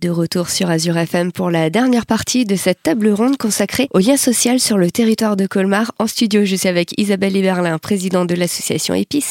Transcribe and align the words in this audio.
De 0.00 0.10
retour 0.10 0.48
sur 0.48 0.70
Azure 0.70 0.96
FM 0.96 1.32
pour 1.32 1.50
la 1.50 1.70
dernière 1.70 2.06
partie 2.06 2.44
de 2.44 2.54
cette 2.54 2.84
table 2.84 3.08
ronde 3.08 3.36
consacrée 3.36 3.88
au 3.92 3.98
lien 3.98 4.16
social 4.16 4.60
sur 4.60 4.78
le 4.78 4.92
territoire 4.92 5.36
de 5.36 5.48
Colmar. 5.48 5.90
En 5.98 6.06
studio, 6.06 6.44
je 6.44 6.54
suis 6.54 6.68
avec 6.68 6.94
Isabelle 7.00 7.36
Eberlin, 7.36 7.78
présidente 7.78 8.28
de 8.28 8.36
l'association 8.36 8.94
EPIS, 8.94 9.24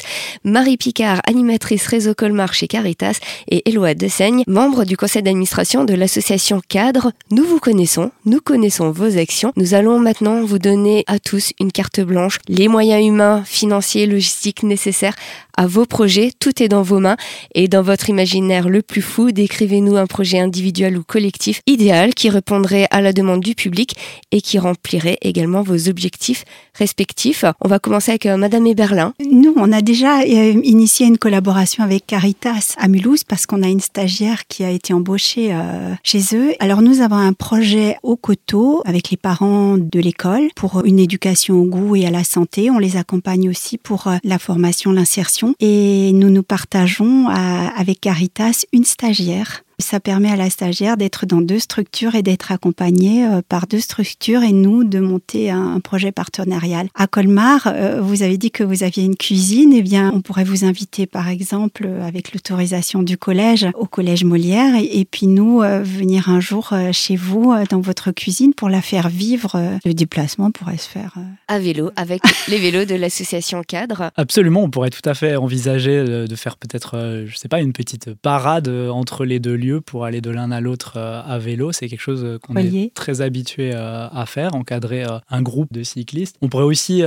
Marie 0.43 0.75
Picard, 0.75 1.21
animatrice 1.25 1.87
réseau 1.87 2.13
Colmar 2.13 2.53
chez 2.53 2.67
Caritas 2.67 3.17
et 3.49 3.69
Éloi 3.69 3.93
Dessaigne, 3.93 4.43
membre 4.45 4.83
du 4.83 4.97
conseil 4.97 5.23
d'administration 5.23 5.85
de 5.85 5.93
l'association 5.93 6.61
Cadre. 6.67 7.13
Nous 7.31 7.45
vous 7.45 7.59
connaissons, 7.59 8.11
nous 8.25 8.41
connaissons 8.41 8.91
vos 8.91 9.17
actions. 9.17 9.53
Nous 9.55 9.73
allons 9.73 9.99
maintenant 9.99 10.43
vous 10.43 10.59
donner 10.59 11.05
à 11.07 11.17
tous 11.17 11.53
une 11.61 11.71
carte 11.71 12.01
blanche, 12.01 12.39
les 12.49 12.67
moyens 12.67 13.05
humains, 13.05 13.41
financiers, 13.45 14.05
logistiques 14.05 14.63
nécessaires 14.63 15.15
à 15.55 15.65
vos 15.65 15.85
projets. 15.85 16.31
Tout 16.37 16.61
est 16.61 16.67
dans 16.67 16.83
vos 16.83 16.99
mains 16.99 17.15
et 17.55 17.69
dans 17.69 17.81
votre 17.81 18.09
imaginaire 18.09 18.67
le 18.67 18.81
plus 18.81 19.01
fou, 19.01 19.31
décrivez-nous 19.31 19.95
un 19.95 20.07
projet 20.07 20.39
individuel 20.39 20.56
individuel 20.57 20.97
ou 20.97 21.03
collectif 21.03 21.61
idéal 21.67 22.15
qui 22.15 22.29
répondrait 22.29 22.87
à 22.89 22.99
la 22.99 23.13
demande 23.13 23.41
du 23.41 23.53
public 23.53 23.95
et 24.31 24.41
qui 24.41 24.57
remplirait 24.57 25.19
également 25.21 25.61
vos 25.61 25.87
objectifs 25.87 26.45
respectifs. 26.73 27.45
On 27.61 27.67
va 27.67 27.77
commencer 27.77 28.11
avec 28.11 28.25
euh, 28.25 28.37
Madame 28.37 28.65
Eberlin. 28.65 29.13
Nous, 29.19 29.53
on 29.55 29.71
a 29.71 29.81
déjà 29.81 30.21
euh, 30.21 30.59
initié 30.63 31.05
une 31.05 31.19
collaboration 31.19 31.83
avec 31.83 32.07
Caritas 32.07 32.73
à 32.77 32.87
Mulhouse 32.87 33.23
parce 33.23 33.45
qu'on 33.45 33.61
a 33.61 33.67
une 33.67 33.79
stagiaire 33.79 34.47
qui 34.47 34.63
a 34.63 34.71
été 34.71 34.93
embauchée 34.93 35.53
euh, 35.53 35.93
chez 36.01 36.21
eux. 36.33 36.53
Alors 36.59 36.81
nous 36.81 37.01
avons 37.01 37.17
un 37.17 37.33
projet 37.33 37.97
au 38.01 38.15
coteau 38.15 38.81
avec 38.85 39.11
les 39.11 39.17
parents 39.17 39.77
de 39.77 39.99
l'école 39.99 40.47
pour 40.55 40.83
une 40.85 40.97
éducation 40.97 41.61
au 41.61 41.65
goût 41.65 41.95
et 41.95 42.07
à 42.07 42.11
la 42.11 42.23
santé. 42.23 42.71
On 42.71 42.79
les 42.79 42.97
accompagne 42.97 43.47
aussi 43.47 43.77
pour 43.77 44.09
la 44.23 44.39
formation, 44.39 44.91
l'insertion 44.91 45.53
et 45.59 46.11
nous 46.13 46.31
nous 46.31 46.43
partageons 46.43 47.27
avec 47.27 48.01
Caritas 48.01 48.65
une 48.73 48.85
stagiaire 48.85 49.63
ça 49.79 49.99
permet 49.99 50.31
à 50.31 50.35
la 50.35 50.49
stagiaire 50.49 50.97
d'être 50.97 51.27
dans 51.27 51.39
deux 51.39 51.59
structures 51.59 52.15
et 52.15 52.23
d'être 52.23 52.51
accompagnée 52.51 53.25
euh, 53.25 53.41
par 53.47 53.67
deux 53.67 53.79
structures 53.79 54.41
et 54.41 54.51
nous 54.51 54.83
de 54.83 54.99
monter 54.99 55.51
un 55.51 55.79
projet 55.79 56.11
partenarial. 56.11 56.87
À 56.95 57.05
Colmar, 57.05 57.67
euh, 57.67 58.01
vous 58.01 58.23
avez 58.23 58.37
dit 58.37 58.49
que 58.49 58.63
vous 58.63 58.83
aviez 58.83 59.03
une 59.03 59.15
cuisine. 59.15 59.73
Eh 59.73 59.83
bien, 59.83 60.11
on 60.15 60.21
pourrait 60.21 60.45
vous 60.45 60.65
inviter, 60.65 61.05
par 61.05 61.29
exemple, 61.29 61.87
avec 62.01 62.33
l'autorisation 62.33 63.03
du 63.03 63.17
collège, 63.17 63.67
au 63.75 63.85
collège 63.85 64.23
Molière, 64.23 64.73
et, 64.81 65.05
puis 65.05 65.27
nous 65.27 65.61
euh, 65.61 65.83
venir 65.83 66.29
un 66.29 66.39
jour 66.39 66.73
chez 66.91 67.15
vous 67.15 67.53
dans 67.69 67.79
votre 67.79 68.11
cuisine 68.11 68.53
pour 68.53 68.69
la 68.69 68.81
faire 68.81 69.09
vivre. 69.09 69.61
Le 69.85 69.93
déplacement 69.93 70.49
pourrait 70.49 70.77
se 70.77 70.89
faire 70.89 71.13
à 71.47 71.59
vélo 71.59 71.91
avec 71.95 72.21
les 72.47 72.57
vélos 72.57 72.85
de 72.85 72.95
l'association 72.95 73.61
Cadre. 73.65 74.11
Absolument, 74.15 74.63
on 74.63 74.69
pourrait 74.69 74.89
tout 74.89 75.07
à 75.07 75.13
fait 75.13 75.35
envisager 75.35 76.03
de 76.03 76.35
faire 76.35 76.57
peut-être, 76.57 77.23
je 77.25 77.37
sais 77.37 77.47
pas, 77.47 77.61
une 77.61 77.73
petite 77.73 78.13
parade 78.15 78.67
entre 78.67 79.23
les 79.23 79.39
deux 79.39 79.55
lieux 79.55 79.66
pour 79.75 80.05
aller 80.05 80.21
de 80.21 80.29
l'un 80.29 80.51
à 80.51 80.61
l'autre 80.61 80.93
euh, 80.97 81.21
à 81.25 81.37
vélo. 81.37 81.71
C'est 81.71 81.87
quelque 81.87 82.01
chose 82.01 82.23
euh, 82.23 82.39
qu'on 82.39 82.55
est 82.55 82.93
très 82.93 83.21
habitué 83.21 83.71
euh, 83.73 84.07
à 84.07 84.25
faire, 84.25 84.55
encadrer 84.55 85.05
un 85.29 85.41
groupe 85.41 85.71
de 85.71 85.83
cyclistes. 85.83 86.35
On 86.41 86.49
pourrait 86.49 86.63
aussi 86.63 87.03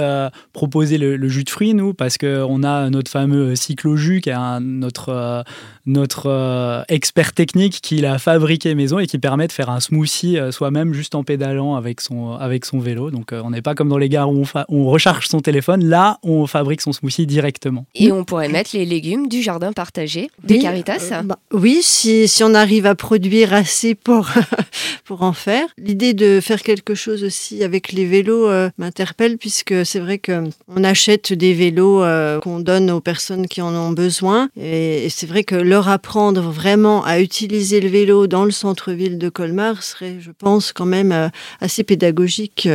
proposer 0.52 0.98
le, 0.98 1.28
jus 1.28 1.44
de 1.44 1.50
fruits, 1.50 1.74
nous, 1.74 1.94
parce 1.94 2.18
qu'on 2.18 2.62
a 2.62 2.90
notre 2.90 3.10
fameux 3.10 3.56
cyclo-jus 3.56 4.20
qui 4.20 4.30
est 4.30 4.60
notre, 4.60 5.44
notre 5.86 6.84
expert 6.88 7.32
technique 7.32 7.80
qui 7.82 8.00
l'a 8.00 8.18
fabriqué 8.18 8.74
maison 8.74 8.98
et 8.98 9.06
qui 9.06 9.18
permet 9.18 9.46
de 9.46 9.52
faire 9.52 9.70
un 9.70 9.80
smoothie 9.80 10.38
soi-même 10.50 10.92
juste 10.92 11.14
en 11.14 11.24
pédalant 11.24 11.76
avec 11.76 12.00
son, 12.00 12.32
avec 12.32 12.64
son 12.64 12.78
vélo. 12.78 13.10
Donc 13.10 13.32
on 13.32 13.50
n'est 13.50 13.62
pas 13.62 13.74
comme 13.74 13.88
dans 13.88 13.98
les 13.98 14.08
gares 14.08 14.30
où 14.30 14.42
on, 14.42 14.64
on 14.68 14.86
recharge 14.86 15.26
son 15.28 15.40
téléphone. 15.40 15.84
Là, 15.84 16.18
on 16.22 16.46
fabrique 16.46 16.80
son 16.80 16.92
smoothie 16.92 17.26
directement. 17.26 17.86
Et 17.94 18.12
on 18.12 18.24
pourrait 18.24 18.48
mettre 18.48 18.70
les 18.74 18.84
légumes 18.84 19.28
du 19.28 19.42
jardin 19.42 19.72
partagé 19.72 20.30
de 20.44 20.56
Caritas. 20.56 21.22
Bah, 21.24 21.38
oui, 21.52 21.80
si, 21.82 22.28
si 22.28 22.44
on 22.44 22.49
on 22.50 22.54
arrive 22.54 22.86
à 22.86 22.96
produire 22.96 23.54
assez 23.54 23.94
pour, 23.94 24.28
pour 25.04 25.22
en 25.22 25.32
faire. 25.32 25.68
L'idée 25.78 26.14
de 26.14 26.40
faire 26.40 26.62
quelque 26.62 26.96
chose 26.96 27.22
aussi 27.22 27.62
avec 27.62 27.92
les 27.92 28.04
vélos 28.04 28.48
euh, 28.48 28.70
m'interpelle 28.76 29.38
puisque 29.38 29.86
c'est 29.86 30.00
vrai 30.00 30.18
qu'on 30.18 30.82
achète 30.82 31.32
des 31.32 31.54
vélos 31.54 32.02
euh, 32.02 32.40
qu'on 32.40 32.58
donne 32.58 32.90
aux 32.90 33.00
personnes 33.00 33.46
qui 33.46 33.62
en 33.62 33.72
ont 33.74 33.92
besoin. 33.92 34.48
Et, 34.60 35.06
c'est 35.10 35.26
vrai 35.26 35.44
que 35.44 35.54
leur 35.54 35.88
apprendre 35.88 36.50
vraiment 36.50 37.04
à 37.04 37.20
utiliser 37.20 37.80
le 37.80 37.88
vélo 37.88 38.26
dans 38.26 38.44
le 38.44 38.50
centre-ville 38.50 39.18
de 39.18 39.28
Colmar 39.28 39.82
serait, 39.82 40.16
je 40.18 40.30
pense, 40.36 40.72
quand 40.72 40.86
même 40.86 41.12
euh, 41.12 41.28
assez 41.60 41.84
pédagogique. 41.84 42.68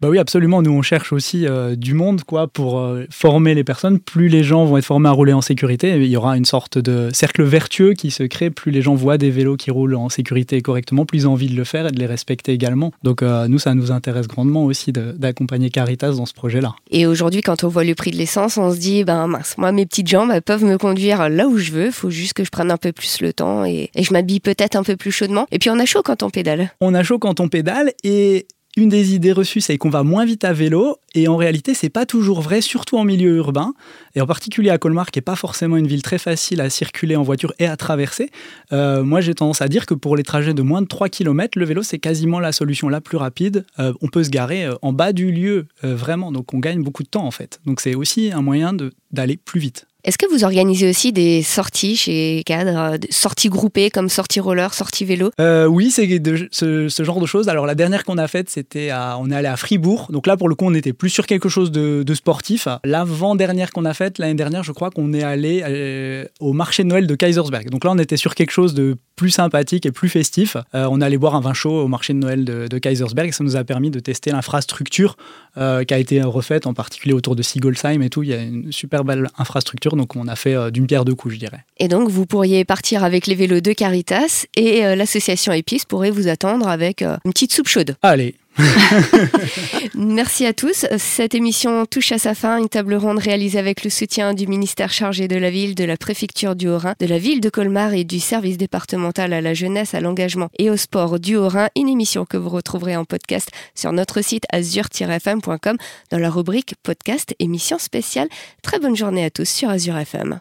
Bah 0.00 0.08
oui, 0.08 0.18
absolument. 0.18 0.62
Nous, 0.62 0.72
on 0.72 0.82
cherche 0.82 1.12
aussi 1.12 1.46
du 1.76 1.94
monde 1.94 2.22
quoi, 2.24 2.48
pour 2.48 2.88
former 3.10 3.54
les 3.54 3.64
personnes. 3.64 3.98
Plus 3.98 4.28
les 4.28 4.42
gens 4.42 4.64
vont 4.64 4.78
être 4.78 4.84
formés 4.84 5.08
à 5.08 5.12
rouler 5.12 5.32
en 5.32 5.40
sécurité, 5.40 5.96
il 5.96 6.06
y 6.06 6.16
aura 6.16 6.36
une 6.36 6.44
sorte 6.44 6.78
de 6.78 7.10
cercle 7.12 7.42
vertueux 7.42 7.92
qui 7.94 8.10
se 8.10 8.22
crée, 8.22 8.50
plus 8.50 8.72
les 8.72 8.82
gens 8.82 8.94
voient 8.94 9.11
des 9.18 9.30
vélos 9.30 9.56
qui 9.56 9.70
roulent 9.70 9.94
en 9.94 10.08
sécurité 10.08 10.60
correctement, 10.60 11.04
plus 11.04 11.26
envie 11.26 11.48
de 11.48 11.56
le 11.56 11.64
faire 11.64 11.86
et 11.86 11.90
de 11.90 11.98
les 11.98 12.06
respecter 12.06 12.52
également. 12.52 12.92
Donc 13.02 13.22
euh, 13.22 13.48
nous, 13.48 13.58
ça 13.58 13.74
nous 13.74 13.90
intéresse 13.90 14.28
grandement 14.28 14.64
aussi 14.64 14.92
d'accompagner 14.92 15.70
Caritas 15.70 16.12
dans 16.12 16.26
ce 16.26 16.34
projet-là. 16.34 16.74
Et 16.90 17.06
aujourd'hui, 17.06 17.42
quand 17.42 17.64
on 17.64 17.68
voit 17.68 17.84
le 17.84 17.94
prix 17.94 18.10
de 18.10 18.16
l'essence, 18.16 18.56
on 18.56 18.72
se 18.72 18.78
dit, 18.78 19.04
ben 19.04 19.26
mince, 19.26 19.56
moi 19.58 19.72
mes 19.72 19.86
petites 19.86 20.08
jambes 20.08 20.30
elles 20.32 20.42
peuvent 20.42 20.64
me 20.64 20.78
conduire 20.78 21.28
là 21.28 21.46
où 21.48 21.58
je 21.58 21.72
veux, 21.72 21.86
il 21.86 21.92
faut 21.92 22.10
juste 22.10 22.34
que 22.34 22.44
je 22.44 22.50
prenne 22.50 22.70
un 22.70 22.76
peu 22.76 22.92
plus 22.92 23.20
le 23.20 23.32
temps 23.32 23.64
et, 23.64 23.90
et 23.94 24.02
je 24.02 24.12
m'habille 24.12 24.40
peut-être 24.40 24.76
un 24.76 24.82
peu 24.82 24.96
plus 24.96 25.12
chaudement. 25.12 25.46
Et 25.50 25.58
puis 25.58 25.70
on 25.70 25.78
a 25.78 25.84
chaud 25.84 26.02
quand 26.02 26.22
on 26.22 26.30
pédale. 26.30 26.72
On 26.80 26.94
a 26.94 27.02
chaud 27.02 27.18
quand 27.18 27.40
on 27.40 27.48
pédale 27.48 27.92
et 28.04 28.46
une 28.76 28.88
des 28.88 29.14
idées 29.14 29.32
reçues, 29.32 29.60
c'est 29.60 29.76
qu'on 29.76 29.90
va 29.90 30.02
moins 30.02 30.24
vite 30.24 30.44
à 30.44 30.52
vélo, 30.52 30.96
et 31.14 31.28
en 31.28 31.36
réalité, 31.36 31.74
c'est 31.74 31.90
pas 31.90 32.06
toujours 32.06 32.40
vrai, 32.40 32.62
surtout 32.62 32.96
en 32.96 33.04
milieu 33.04 33.36
urbain, 33.36 33.74
et 34.14 34.20
en 34.20 34.26
particulier 34.26 34.70
à 34.70 34.78
Colmar, 34.78 35.10
qui 35.10 35.18
est 35.18 35.22
pas 35.22 35.36
forcément 35.36 35.76
une 35.76 35.86
ville 35.86 36.02
très 36.02 36.18
facile 36.18 36.60
à 36.60 36.70
circuler 36.70 37.14
en 37.16 37.22
voiture 37.22 37.52
et 37.58 37.66
à 37.66 37.76
traverser. 37.76 38.30
Euh, 38.72 39.02
moi, 39.02 39.20
j'ai 39.20 39.34
tendance 39.34 39.60
à 39.60 39.68
dire 39.68 39.84
que 39.84 39.92
pour 39.92 40.16
les 40.16 40.22
trajets 40.22 40.54
de 40.54 40.62
moins 40.62 40.80
de 40.80 40.86
3 40.86 41.10
km, 41.10 41.58
le 41.58 41.66
vélo, 41.66 41.82
c'est 41.82 41.98
quasiment 41.98 42.40
la 42.40 42.52
solution 42.52 42.88
la 42.88 43.02
plus 43.02 43.18
rapide. 43.18 43.66
Euh, 43.78 43.92
on 44.00 44.08
peut 44.08 44.24
se 44.24 44.30
garer 44.30 44.64
euh, 44.64 44.74
en 44.80 44.92
bas 44.92 45.12
du 45.12 45.32
lieu, 45.32 45.66
vraiment, 45.82 46.32
donc 46.32 46.54
on 46.54 46.58
gagne 46.58 46.82
beaucoup 46.82 47.02
de 47.02 47.08
temps 47.08 47.26
en 47.26 47.30
fait. 47.30 47.60
Donc 47.66 47.80
c'est 47.80 47.94
aussi 47.94 48.32
un 48.32 48.40
moyen 48.40 48.74
d'aller 49.10 49.36
plus 49.36 49.60
vite. 49.60 49.86
Est-ce 50.04 50.18
que 50.18 50.26
vous 50.26 50.42
organisez 50.42 50.90
aussi 50.90 51.12
des 51.12 51.42
sorties 51.42 51.96
chez 51.96 52.42
Cadre, 52.44 52.98
sorties 53.10 53.48
groupées 53.48 53.88
comme 53.88 54.08
sorties 54.08 54.40
roller, 54.40 54.74
sorties 54.74 55.04
vélo? 55.04 55.30
Euh, 55.40 55.66
Oui, 55.66 55.92
c'est 55.92 56.08
ce, 56.50 57.04
genre 57.04 57.20
de 57.20 57.26
choses. 57.26 57.48
Alors 57.48 57.66
la 57.66 57.76
dernière 57.76 58.02
qu'on 58.02 58.18
a 58.18 58.26
faite, 58.26 58.50
c'était 58.50 58.90
on 58.92 59.30
est 59.30 59.34
allé 59.34 59.46
à 59.46 59.56
Fribourg. 59.56 60.08
Donc 60.10 60.26
là, 60.26 60.36
pour 60.36 60.48
le 60.48 60.56
coup, 60.56 60.64
on 60.66 60.74
était 60.74 60.92
plus 60.92 61.08
sur 61.08 61.26
quelque 61.26 61.48
chose 61.48 61.70
de, 61.70 62.04
sportif. 62.14 62.66
L'avant-dernière 62.84 63.70
qu'on 63.70 63.84
a 63.84 63.94
faite, 63.94 64.18
l'année 64.18 64.34
dernière, 64.34 64.64
je 64.64 64.72
crois 64.72 64.90
qu'on 64.90 65.12
est 65.12 65.22
allé 65.22 65.62
euh, 65.64 66.24
au 66.40 66.52
marché 66.52 66.82
de 66.82 66.88
Noël 66.88 67.06
de 67.06 67.14
Kaisersberg. 67.14 67.70
Donc 67.70 67.84
là, 67.84 67.92
on 67.92 67.98
était 67.98 68.16
sur 68.16 68.34
quelque 68.34 68.50
chose 68.50 68.74
de 68.74 68.96
plus 69.14 69.30
sympathique 69.30 69.86
et 69.86 69.92
plus 69.92 70.08
festif. 70.08 70.56
Euh, 70.74 70.88
on 70.90 71.00
allait 71.00 71.16
boire 71.16 71.36
un 71.36 71.40
vin 71.40 71.54
chaud 71.54 71.80
au 71.80 71.86
marché 71.86 72.12
de 72.12 72.18
Noël 72.18 72.44
de, 72.44 72.66
de 72.66 72.78
Kaisersberg 72.78 73.32
ça 73.32 73.44
nous 73.44 73.56
a 73.56 73.62
permis 73.62 73.90
de 73.90 74.00
tester 74.00 74.32
l'infrastructure 74.32 75.16
qui 75.54 75.60
a 75.60 75.98
été 75.98 76.22
refaite, 76.22 76.66
en 76.66 76.72
particulier 76.72 77.14
autour 77.14 77.36
de 77.36 77.42
Sigolsheim 77.42 78.00
et 78.02 78.08
tout. 78.08 78.22
Il 78.22 78.30
y 78.30 78.32
a 78.32 78.42
une 78.42 78.72
super 78.72 79.04
belle 79.04 79.28
infrastructure 79.38 79.91
donc 79.96 80.16
on 80.16 80.28
a 80.28 80.36
fait 80.36 80.54
euh, 80.54 80.70
d'une 80.70 80.86
pierre 80.86 81.04
deux 81.04 81.14
coups, 81.14 81.34
je 81.34 81.38
dirais. 81.38 81.64
Et 81.78 81.88
donc 81.88 82.08
vous 82.08 82.26
pourriez 82.26 82.64
partir 82.64 83.04
avec 83.04 83.26
les 83.26 83.34
vélos 83.34 83.60
de 83.60 83.72
Caritas 83.72 84.46
et 84.56 84.84
euh, 84.84 84.94
l'association 84.94 85.52
Épice 85.52 85.84
pourrait 85.84 86.10
vous 86.10 86.28
attendre 86.28 86.68
avec 86.68 87.02
euh, 87.02 87.16
une 87.24 87.32
petite 87.32 87.52
soupe 87.52 87.68
chaude. 87.68 87.96
Allez, 88.02 88.34
Merci 89.94 90.46
à 90.46 90.52
tous. 90.52 90.86
Cette 90.98 91.34
émission 91.34 91.86
touche 91.86 92.12
à 92.12 92.18
sa 92.18 92.34
fin. 92.34 92.58
Une 92.58 92.68
table 92.68 92.94
ronde 92.94 93.18
réalisée 93.18 93.58
avec 93.58 93.84
le 93.84 93.90
soutien 93.90 94.34
du 94.34 94.46
ministère 94.46 94.92
chargé 94.92 95.28
de 95.28 95.36
la 95.36 95.50
ville, 95.50 95.74
de 95.74 95.84
la 95.84 95.96
préfecture 95.96 96.54
du 96.54 96.68
Haut-Rhin, 96.68 96.94
de 96.98 97.06
la 97.06 97.18
ville 97.18 97.40
de 97.40 97.48
Colmar 97.48 97.94
et 97.94 98.04
du 98.04 98.20
service 98.20 98.58
départemental 98.58 99.32
à 99.32 99.40
la 99.40 99.54
jeunesse, 99.54 99.94
à 99.94 100.00
l'engagement 100.00 100.50
et 100.58 100.70
au 100.70 100.76
sport 100.76 101.18
du 101.18 101.36
Haut-Rhin. 101.36 101.68
Une 101.76 101.88
émission 101.88 102.24
que 102.24 102.36
vous 102.36 102.50
retrouverez 102.50 102.96
en 102.96 103.04
podcast 103.04 103.50
sur 103.74 103.92
notre 103.92 104.22
site 104.22 104.44
azur-fm.com 104.52 105.76
dans 106.10 106.18
la 106.18 106.30
rubrique 106.30 106.74
podcast 106.82 107.34
émission 107.38 107.78
spéciale. 107.78 108.28
Très 108.62 108.78
bonne 108.78 108.96
journée 108.96 109.24
à 109.24 109.30
tous 109.30 109.48
sur 109.48 109.70
Azure 109.70 109.96
FM. 109.96 110.40